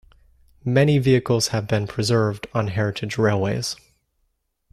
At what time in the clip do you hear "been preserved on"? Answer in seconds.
1.67-2.69